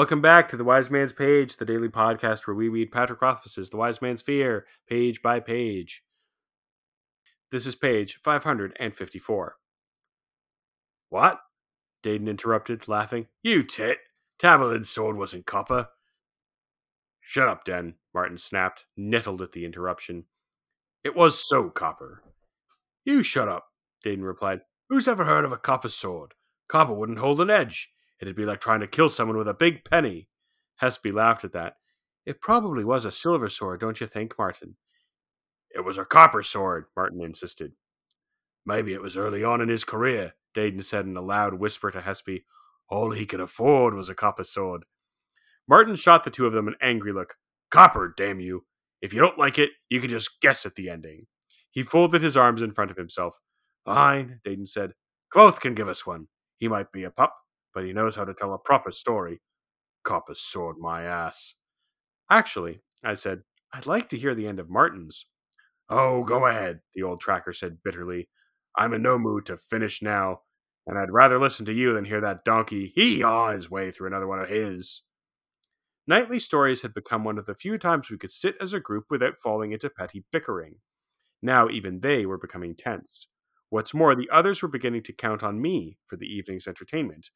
[0.00, 3.68] Welcome back to the Wise Man's Page, the daily podcast where we read Patrick Rothfuss's
[3.68, 6.02] The Wise Man's Fear, page by page.
[7.52, 9.56] This is page 554.
[11.10, 11.40] What?
[12.02, 13.26] Dedan interrupted, laughing.
[13.42, 13.98] You tit!
[14.38, 15.88] Taborlin's sword wasn't copper.
[17.20, 20.24] Shut up, Den, Marten snapped, nettled at the interruption.
[21.04, 22.22] It was so copper.
[23.04, 23.66] You shut up,
[24.02, 24.62] Dedan replied.
[24.88, 26.32] Who's ever heard of a copper sword?
[26.70, 27.90] Copper wouldn't hold an edge.
[28.20, 30.28] It'd be like trying to kill someone with a big penny.
[30.80, 31.74] Hespe laughed at that.
[32.26, 34.76] It probably was a silver sword, don't you think, Marten?
[35.74, 37.72] It was a copper sword, Marten insisted.
[38.66, 42.00] Maybe it was early on in his career, Dedan said in a loud whisper to
[42.00, 42.44] Hespe.
[42.88, 44.84] All he could afford was a copper sword.
[45.68, 47.36] Marten shot the two of them an angry look.
[47.70, 48.64] Copper, damn you!
[49.00, 51.26] If you don't like it, you can just guess at the ending.
[51.70, 53.38] He folded his arms in front of himself.
[53.84, 54.92] Fine, Dedan said.
[55.32, 56.26] Kvothe can give us one.
[56.56, 57.34] He might be a pup,
[57.74, 59.40] but he knows how to tell a proper story.
[60.02, 61.54] Copper sword my ass.
[62.30, 65.26] Actually, I said, I'd like to hear the end of Marten's.
[65.88, 68.28] Oh, go ahead, the old tracker said bitterly.
[68.76, 70.42] I'm in no mood to finish now,
[70.86, 74.26] and I'd rather listen to you than hear that donkey hee-haw his way through another
[74.26, 75.02] one of his.
[76.06, 79.04] Nightly stories had become one of the few times we could sit as a group
[79.10, 80.76] without falling into petty bickering.
[81.42, 83.28] Now even they were becoming tense.
[83.68, 87.30] What's more, the others were beginning to count on me for the evening's entertainment.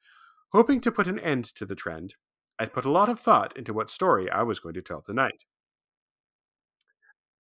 [0.55, 2.14] Hoping to put an end to the trend,
[2.60, 5.42] I'd put a lot of thought into what story I was going to tell tonight.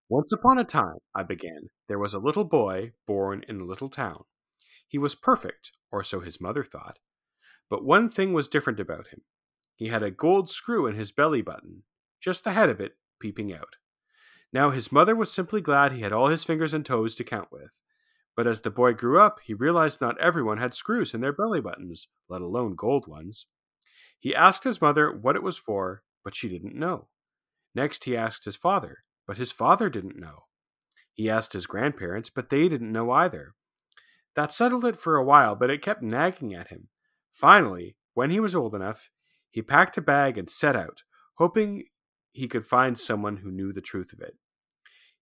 [0.08, 3.88] Once upon a time, I began, there was a little boy born in a little
[3.88, 4.24] town.
[4.88, 6.98] He was perfect, or so his mother thought.
[7.70, 9.20] But one thing was different about him.
[9.76, 11.84] He had a gold screw in his belly button,
[12.20, 13.76] just the head of it peeping out.
[14.52, 17.52] Now his mother was simply glad he had all his fingers and toes to count
[17.52, 17.78] with.
[18.36, 21.60] But as the boy grew up, he realized not everyone had screws in their belly
[21.60, 23.46] buttons, let alone gold ones.
[24.18, 27.08] He asked his mother what it was for, but she didn't know.
[27.74, 30.46] Next, he asked his father, but his father didn't know.
[31.12, 33.54] He asked his grandparents, but they didn't know either.
[34.34, 36.88] That settled it for a while, but it kept nagging at him.
[37.32, 39.10] Finally, when he was old enough,
[39.50, 41.02] he packed a bag and set out,
[41.34, 41.84] hoping
[42.32, 44.36] he could find someone who knew the truth of it.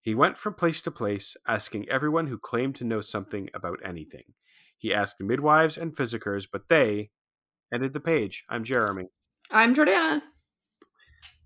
[0.02, 4.34] He went from place to place, asking everyone who claimed to know something about anything.
[4.76, 7.10] He asked midwives and physickers, but they
[7.72, 8.44] ended the page.
[8.48, 9.04] I'm Jeremy.
[9.50, 10.22] I'm Jordana.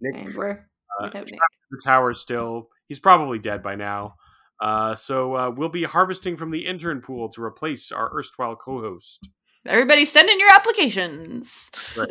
[0.01, 0.67] Nick, And we're
[1.01, 1.29] uh, Nick.
[1.71, 2.69] the tower still.
[2.89, 4.15] He's probably dead by now.
[4.59, 9.29] Uh, so uh, we'll be harvesting from the intern pool to replace our erstwhile co-host.
[9.67, 11.71] Everybody send in your applications.
[11.95, 12.09] Right.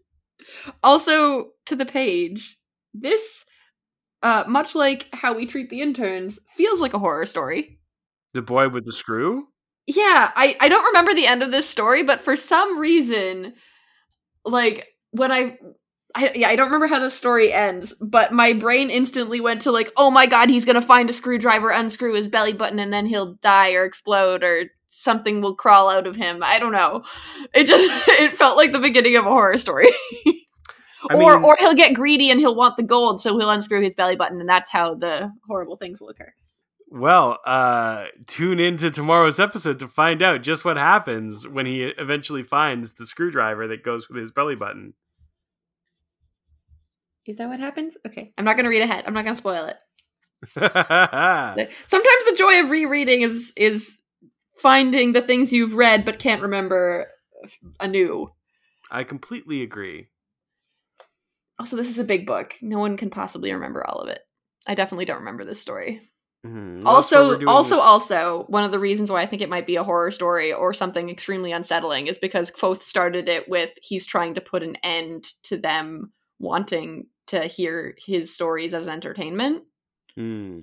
[0.82, 2.56] also, to the page,
[2.94, 3.44] this,
[4.22, 7.78] uh, much like how we treat the interns, feels like a horror story.
[8.34, 9.48] The boy with the screw.
[9.86, 13.54] Yeah, I, I don't remember the end of this story, but for some reason,
[14.44, 15.58] like, when I
[16.14, 19.72] I, yeah, I don't remember how the story ends, but my brain instantly went to
[19.72, 23.06] like, oh my god, he's gonna find a screwdriver, unscrew his belly button, and then
[23.06, 26.42] he'll die or explode or something will crawl out of him.
[26.42, 27.04] I don't know.
[27.54, 29.90] It just it felt like the beginning of a horror story.
[31.10, 33.80] I or mean- or he'll get greedy and he'll want the gold, so he'll unscrew
[33.82, 36.32] his belly button, and that's how the horrible things will occur.
[36.90, 42.42] Well, uh, tune into tomorrow's episode to find out just what happens when he eventually
[42.42, 44.94] finds the screwdriver that goes with his belly button.
[47.26, 47.98] Is that what happens?
[48.06, 49.04] Okay, I'm not gonna read ahead.
[49.06, 49.76] I'm not gonna spoil it.
[50.54, 54.00] Sometimes the joy of rereading is is
[54.58, 57.08] finding the things you've read but can't remember
[57.80, 58.28] anew.
[58.90, 60.08] I completely agree.
[61.58, 62.54] Also, this is a big book.
[62.62, 64.20] No one can possibly remember all of it.
[64.66, 66.00] I definitely don't remember this story.
[66.46, 66.84] Mhm.
[66.84, 69.42] Well, that's why we're Also, also, this- also, one of the reasons why I think
[69.42, 73.48] it might be a horror story or something extremely unsettling is because Kvothe started it
[73.48, 78.86] with he's trying to put an end to them wanting to hear his stories as
[78.88, 79.64] entertainment.
[80.14, 80.60] Hmm.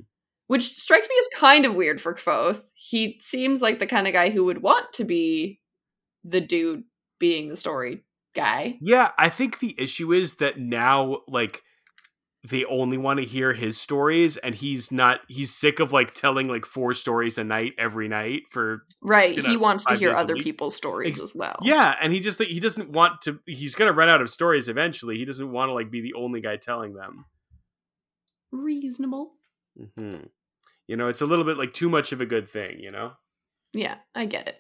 [0.48, 2.62] which strikes me as kind of weird for Kvothe.
[2.76, 5.60] He seems like the kind of guy who would want to be
[6.24, 6.84] the dude
[7.20, 8.05] being the story
[8.36, 8.78] guy.
[8.82, 11.64] Yeah, I think the issue is that now, like,
[12.48, 15.22] they only want to hear his stories, and he's not.
[15.28, 19.36] He's sick of like telling like four stories a night every night for Right.
[19.36, 21.58] You he wants to hear other people's stories Ex- as well.
[21.64, 23.40] Yeah, and he just he doesn't want to.
[23.48, 25.18] He's gonna run out of stories eventually.
[25.18, 27.26] He doesn't want to like be the only guy telling them.
[28.52, 29.34] Reasonable.
[29.96, 30.18] hmm
[30.88, 32.80] You know, it's a little bit like too much of a good thing.
[32.80, 33.14] You know,
[33.74, 34.58] Yeah, I get it.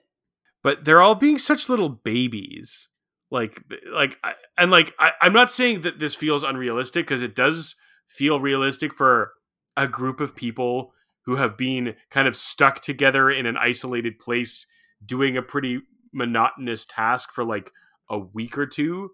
[0.63, 2.89] but they're all being such little babies.
[3.31, 3.61] Like,
[3.91, 7.75] like, I- and like, I, I'm not saying that this feels unrealistic because it does
[8.07, 9.33] feel realistic for
[9.75, 10.93] a group of people
[11.25, 14.67] who have been kind of stuck together in an isolated place
[15.03, 15.81] doing a pretty
[16.13, 17.71] monotonous task for like
[18.09, 19.11] a week or two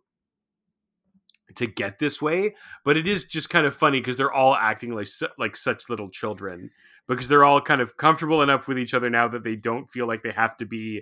[1.56, 2.56] to get this way,
[2.86, 6.10] but it is just kind of funny because they're all acting like like such little
[6.10, 6.70] children
[7.08, 10.08] because they're all kind of comfortable enough with each other now that they don't feel
[10.08, 11.02] like they have to be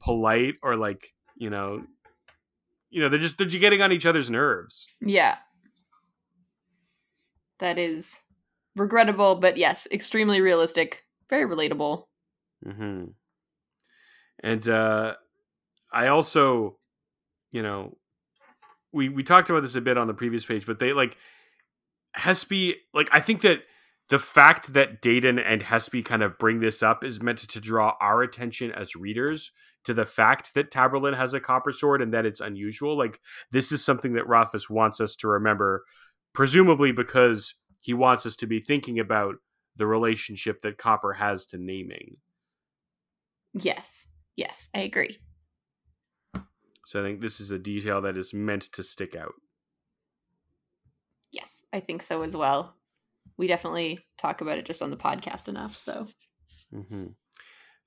[0.00, 1.82] polite or like you know
[2.90, 5.36] you know they're just they're just getting on each other's nerves Yeah.
[7.58, 8.18] That is
[8.74, 11.04] regrettable, but yes, extremely realistic.
[11.28, 12.04] Very relatable.
[12.64, 13.04] hmm
[14.42, 15.14] and uh
[15.92, 16.78] i also
[17.52, 17.96] you know
[18.90, 21.18] we we talked about this a bit on the previous page but they like
[22.16, 23.64] Hespe like i think that
[24.08, 27.94] the fact that Dedan and Hespe kind of bring this up is meant to draw
[28.00, 29.52] our attention as readers
[29.84, 32.96] to the fact that Taborlin has a copper sword and that it's unusual.
[32.96, 35.84] Like this is something that Rothfuss wants us to remember,
[36.32, 39.36] presumably because he wants us to be thinking about
[39.76, 42.16] the relationship that copper has to naming.
[43.54, 44.06] Yes.
[44.36, 45.18] Yes, I agree.
[46.86, 49.34] So I think this is a detail that is meant to stick out.
[51.30, 52.74] Yes, I think so as well.
[53.36, 56.06] We definitely talk about it just on the podcast enough, so
[56.72, 57.06] hmm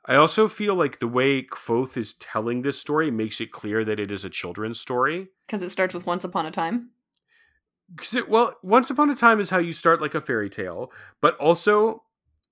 [0.05, 3.99] I also feel like the way Kvothe is telling this story makes it clear that
[3.99, 5.29] it is a children's story.
[5.47, 6.89] because it starts with once upon a time.
[7.95, 10.91] 'Cause it, well, Once Upon a Time is how you start like a fairy tale,
[11.21, 12.03] but also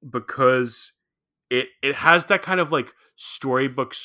[0.07, 0.91] because
[1.49, 3.95] it it has that kind of like storybook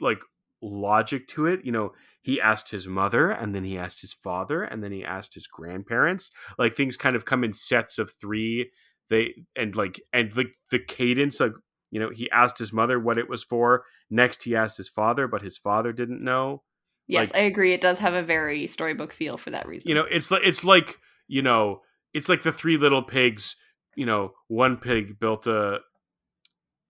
[0.00, 0.20] like
[0.62, 1.64] logic to it.
[1.64, 1.92] You know,
[2.22, 5.46] he asked his mother, and then he asked his father, and then he asked his
[5.46, 6.30] grandparents.
[6.58, 8.70] Like things kind of come in sets of three.
[9.08, 11.52] They and like and like the cadence like
[11.96, 13.84] you know he asked his mother what it was for.
[14.10, 16.62] Next he asked his father, but his father didn't know.
[17.08, 17.72] Yes, Like- I agree.
[17.72, 19.88] It does have a very storybook feel for that reason.
[19.88, 21.80] you know it's like it's like you know
[22.12, 23.56] it's like the three little pigs
[23.94, 25.80] you know one pig built a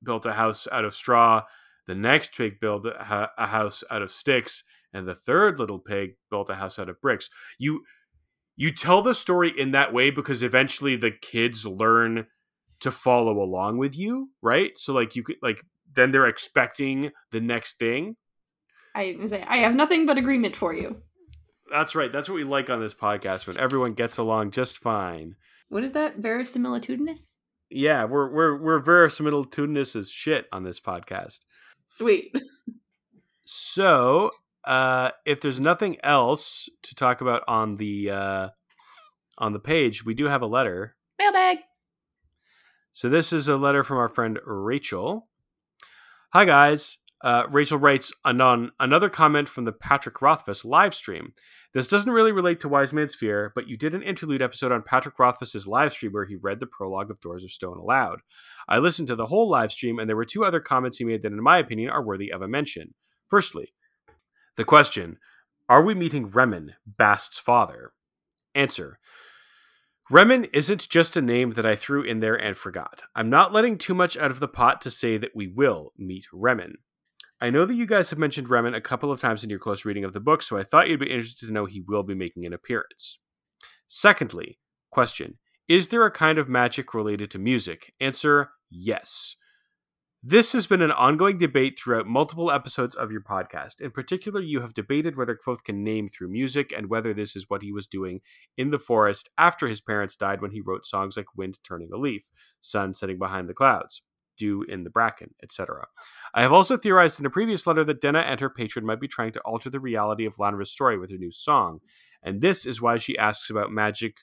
[0.02, 1.42] built a house out of straw
[1.86, 6.16] the next pig built a, a house out of sticks and the third little pig
[6.30, 7.84] built a house out of bricks you
[8.56, 12.26] you tell the story in that way because eventually the kids learn
[12.80, 15.62] to follow along with you right so like you could like
[15.94, 18.16] then they're expecting the next thing
[18.94, 21.02] I say I have nothing but agreement for you.
[21.70, 25.36] that's right that's what we like on this podcast when everyone gets along just fine
[25.68, 26.20] What is that?
[26.20, 27.18] Verisimilitudinous?
[27.70, 31.40] Yeah, we're we're we're verisimilitudinous as shit on this podcast.
[31.88, 32.32] Sweet.
[33.44, 34.30] So,
[34.64, 38.48] uh, if there's nothing else to talk about on the uh,
[39.38, 40.96] on the page, we do have a letter.
[41.18, 41.58] Mailbag.
[42.96, 45.28] So this is a letter from our friend Rachel.
[46.32, 46.96] Hi guys.
[47.20, 51.34] Uh, Rachel writes anon another comment from the Patrick Rothfuss live stream.
[51.74, 54.80] This doesn't really relate to Wise Man's Fear, but you did an interlude episode on
[54.80, 58.20] Patrick Rothfuss's live stream where he read the prologue of Doors of Stone aloud.
[58.66, 61.20] I listened to the whole live stream, and there were two other comments he made
[61.20, 62.94] that, in my opinion, are worthy of a mention.
[63.28, 63.74] Firstly,
[64.56, 65.18] the question:
[65.68, 67.92] Are we meeting Remen, Bast's father?
[68.54, 68.98] Answer:
[70.08, 73.02] Remen isn't just a name that I threw in there and forgot.
[73.16, 76.26] I'm not letting too much out of the pot to say that we will meet
[76.32, 76.74] Remen.
[77.40, 79.84] I know that you guys have mentioned Remen a couple of times in your close
[79.84, 82.14] reading of the book, so I thought you'd be interested to know he will be
[82.14, 83.18] making an appearance.
[83.88, 84.60] Secondly,
[84.92, 87.92] question Is there a kind of magic related to music?
[87.98, 89.34] Answer Yes.
[90.28, 93.80] This has been an ongoing debate throughout multiple episodes of your podcast.
[93.80, 97.48] In particular, you have debated whether Kvothe can name through music and whether this is
[97.48, 98.22] what he was doing
[98.56, 101.96] in the forest after his parents died when he wrote songs like Wind Turning a
[101.96, 102.28] Leaf,
[102.60, 104.02] Sun Setting Behind the Clouds,
[104.36, 105.86] Dew in the Bracken, etc.
[106.34, 109.06] I have also theorized in a previous letter that Denna and her patron might be
[109.06, 111.78] trying to alter the reality of Lanre's story with her new song,
[112.20, 114.16] and this is why she asks about magic,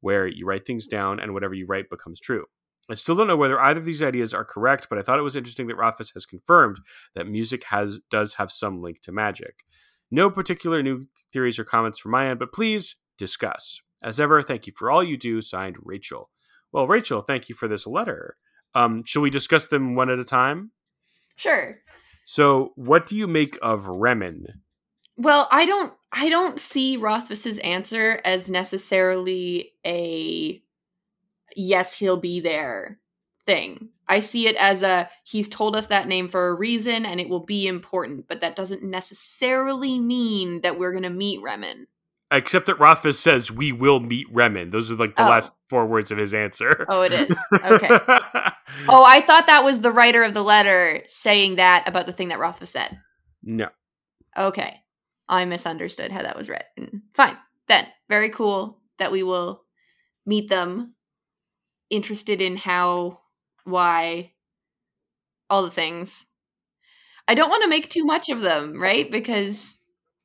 [0.00, 2.46] where you write things down and whatever you write becomes true.
[2.90, 5.22] I still don't know whether either of these ideas are correct, but I thought it
[5.22, 6.80] was interesting that Rothfuss has confirmed
[7.14, 9.64] that music has does have some link to magic.
[10.10, 13.80] No particular new theories or comments from my end, but please discuss.
[14.02, 15.40] As ever, thank you for all you do.
[15.40, 16.30] Signed, Rachel.
[16.72, 18.36] Well, Rachel, thank you for this letter.
[18.74, 20.72] Um, shall we discuss them one at a time?
[21.36, 21.78] Sure.
[22.24, 24.46] So, what do you make of Remen?
[25.16, 30.62] Well, I don't I don't see Rothfuss's answer as necessarily a
[31.56, 32.98] yes, he'll be there
[33.46, 33.88] thing.
[34.08, 37.28] I see it as a he's told us that name for a reason and it
[37.28, 41.86] will be important, but that doesn't necessarily mean that we're going to meet Remen.
[42.32, 44.70] Except that Rothfuss says we will meet Remen.
[44.70, 45.30] Those are like the Oh.
[45.30, 46.86] last four words of his answer.
[46.88, 47.36] Oh, it is.
[47.64, 47.88] Okay.
[48.88, 52.28] Oh, I thought that was the writer of the letter saying that about the thing
[52.28, 52.98] that Rothfuss said.
[53.42, 53.68] no.
[54.38, 54.76] Okay.
[55.28, 57.02] I misunderstood how that was written.
[57.14, 57.36] Fine.
[57.66, 59.64] Then, very cool that we will
[60.24, 60.94] meet them.
[61.90, 63.20] Interested in how,
[63.64, 64.32] why,
[65.48, 66.24] all the things.
[67.26, 69.10] I don't want to make too much of them, right?
[69.10, 69.80] Because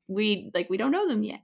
[0.08, 1.42] we like we don't know them yet.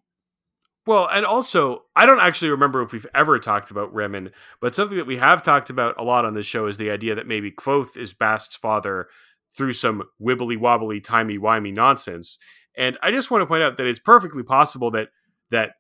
[0.87, 4.97] Well, and also, I don't actually remember if we've ever talked about Remen, but something
[4.97, 7.51] that we have talked about a lot on this show is the idea that maybe
[7.51, 9.07] Kvothe is Bast's father
[9.55, 12.39] through some wibbly wobbly, timey wimey nonsense.
[12.75, 15.09] And I just want to point out that it's perfectly possible that
[15.51, 15.73] that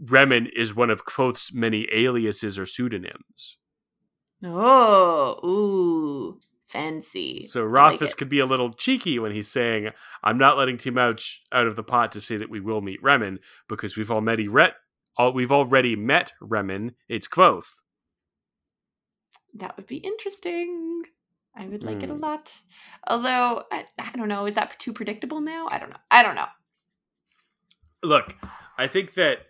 [0.00, 3.58] Remen is one of Kvothe's many aliases or pseudonyms.
[4.42, 7.42] Oh, ooh, fancy.
[7.42, 7.66] So I
[8.00, 9.90] like could be a little cheeky when he's saying,
[10.22, 13.02] "I'm not letting too much out of the pot to say that we will meet
[13.02, 14.48] Remen because we've already
[15.16, 16.94] all, we've already met Remen.
[17.08, 17.68] It's Kvothe."
[19.54, 21.02] That would be interesting.
[21.54, 22.20] I would like it a Hmm.
[22.20, 22.54] lot.
[23.08, 25.66] Although I, I don't know, is that too predictable now?
[25.70, 25.96] I don't know.
[26.10, 26.46] I don't know.
[28.02, 28.36] Look,
[28.78, 29.46] I think that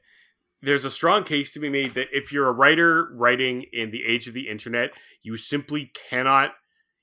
[0.63, 4.05] there's a strong case to be made that if you're a writer writing in the
[4.05, 4.91] age of the internet,
[5.23, 6.53] you simply cannot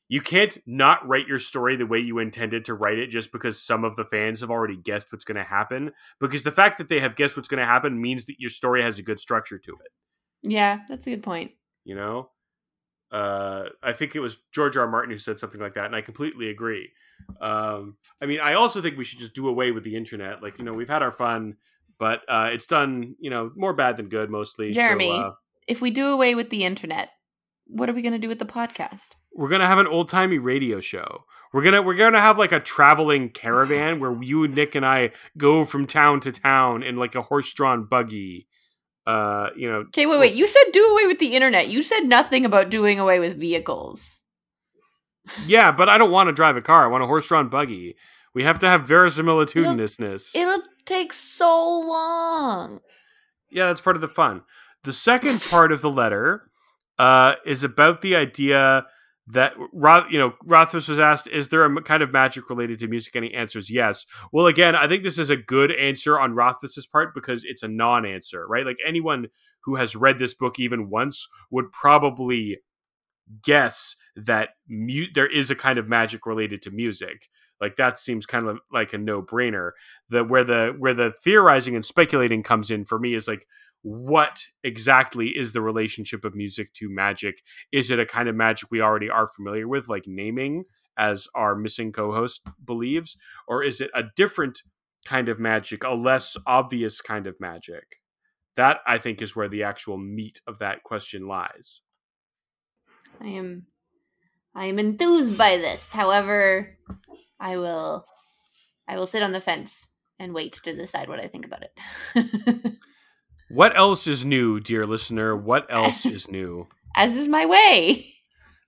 [0.09, 3.61] you can't not write your story the way you intended to write it just because
[3.61, 6.87] some of the fans have already guessed what's going to happen because the fact that
[6.87, 9.57] they have guessed what's going to happen means that your story has a good structure
[9.57, 9.91] to it,
[10.49, 11.51] Yeah, that's a good point.
[11.83, 12.29] you know?
[13.11, 14.83] Uh, I think it was George R.
[14.83, 14.89] R.
[14.89, 16.91] Martin who said something like that, and I completely agree.
[17.39, 20.41] Um, I mean, I also think we should just do away with the internet.
[20.43, 21.55] Like, you know, we've had our fun,
[21.99, 24.73] but uh, it's done, you know, more bad than good mostly.
[24.73, 25.11] so, Jeremy.
[25.11, 25.31] uh,
[25.67, 27.09] If we do away with the internet,
[27.65, 29.09] what are we going to do with the podcast?
[29.33, 31.25] we're gonna have an old timey radio show.
[31.53, 35.11] We're gonna we're gonna have like a traveling caravan where you and Nick and I
[35.37, 38.47] go from town to town in like a horse drawn buggy.
[39.05, 40.33] Uh, you know, Okay, wait, wait.
[40.33, 41.67] You said do away with the internet.
[41.67, 44.21] You said nothing about doing away with vehicles.
[45.45, 46.83] yeah, but I don't want to drive a car.
[46.85, 47.95] I want a horse drawn buggy.
[48.33, 50.35] We have to have verisimilitudinousness.
[50.35, 52.79] It'll take so long.
[53.51, 54.41] yeah, that's part of the fun.
[54.83, 56.49] The second part of the letter
[56.97, 58.85] uh, is about the idea
[59.29, 62.87] that Roth, you know, Rothfuss was asked, "Is there a kind of magic related to
[62.87, 66.33] music?" And he answers, "Yes." Well, again, I think this is a good answer on
[66.33, 68.65] Rothfuss's part because it's a non-answer, right?
[68.65, 69.27] Like anyone
[69.63, 72.59] who has read this book even once would probably
[73.43, 77.27] guess that mu- there is a kind of magic related to music.
[77.59, 79.71] Like that seems kind of like a no-brainer.
[80.09, 83.45] The where the where the theorizing and speculating comes in for me is like
[83.81, 87.41] what exactly is the relationship of music to magic?
[87.71, 90.65] Is it a kind of magic we already are familiar with, like naming,
[90.97, 93.15] as our missing co host believes?
[93.47, 94.63] Or is it a different
[95.05, 98.01] kind of magic, a less obvious kind of magic?
[98.55, 101.81] That, I think, is where the actual meat of that question lies.
[103.21, 103.67] I am
[104.55, 105.91] I am enthused by this.
[105.91, 106.77] However,
[107.39, 108.05] I will
[108.87, 109.87] I will sit on the fence
[110.19, 112.73] and wait to decide what I think about it.
[113.49, 115.35] What else is new, dear listener?
[115.35, 116.67] What else is new?
[116.95, 118.13] As is my way.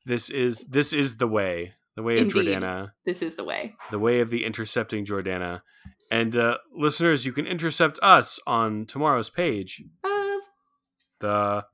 [0.05, 2.57] This is this is the way, the way of Indeed.
[2.57, 2.91] Jordana.
[3.05, 3.75] This is the way.
[3.91, 5.61] the way of the intercepting Jordana.
[6.09, 10.41] And uh, listeners, you can intercept us on tomorrow's page, Of
[11.19, 11.65] the